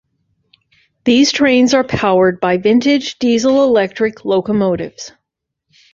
[1.05, 5.11] These trains are powered by vintage diesel-electric locomotives.